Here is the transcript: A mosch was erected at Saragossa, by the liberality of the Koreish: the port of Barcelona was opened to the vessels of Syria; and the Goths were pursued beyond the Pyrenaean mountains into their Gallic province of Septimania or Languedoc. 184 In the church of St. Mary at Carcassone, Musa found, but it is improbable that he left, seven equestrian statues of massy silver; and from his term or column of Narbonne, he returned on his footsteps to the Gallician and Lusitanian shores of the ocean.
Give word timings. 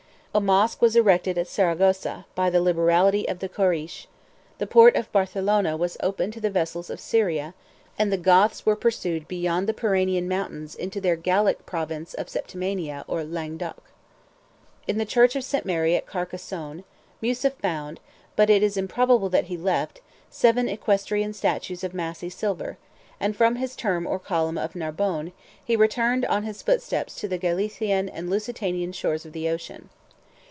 A 0.33 0.39
mosch 0.39 0.79
was 0.79 0.95
erected 0.95 1.37
at 1.37 1.49
Saragossa, 1.49 2.25
by 2.35 2.49
the 2.49 2.61
liberality 2.61 3.27
of 3.27 3.39
the 3.39 3.49
Koreish: 3.49 4.07
the 4.59 4.65
port 4.65 4.95
of 4.95 5.11
Barcelona 5.11 5.75
was 5.75 5.97
opened 6.01 6.31
to 6.31 6.39
the 6.39 6.49
vessels 6.49 6.89
of 6.89 7.01
Syria; 7.01 7.53
and 7.99 8.13
the 8.13 8.17
Goths 8.17 8.65
were 8.65 8.77
pursued 8.77 9.27
beyond 9.27 9.67
the 9.67 9.73
Pyrenaean 9.73 10.29
mountains 10.29 10.73
into 10.73 11.01
their 11.01 11.17
Gallic 11.17 11.65
province 11.65 12.13
of 12.13 12.29
Septimania 12.29 13.03
or 13.09 13.25
Languedoc. 13.25 13.75
184 14.85 14.85
In 14.87 14.97
the 14.99 15.05
church 15.05 15.35
of 15.35 15.43
St. 15.43 15.65
Mary 15.65 15.97
at 15.97 16.05
Carcassone, 16.07 16.85
Musa 17.21 17.49
found, 17.49 17.99
but 18.37 18.49
it 18.49 18.63
is 18.63 18.77
improbable 18.77 19.27
that 19.27 19.47
he 19.47 19.57
left, 19.57 19.99
seven 20.29 20.69
equestrian 20.69 21.33
statues 21.33 21.83
of 21.83 21.93
massy 21.93 22.29
silver; 22.29 22.77
and 23.19 23.35
from 23.35 23.57
his 23.57 23.75
term 23.75 24.07
or 24.07 24.17
column 24.17 24.57
of 24.57 24.77
Narbonne, 24.77 25.33
he 25.61 25.75
returned 25.75 26.23
on 26.27 26.43
his 26.43 26.61
footsteps 26.61 27.15
to 27.15 27.27
the 27.27 27.37
Gallician 27.37 28.07
and 28.09 28.29
Lusitanian 28.29 28.93
shores 28.93 29.25
of 29.25 29.33
the 29.33 29.49
ocean. 29.49 29.89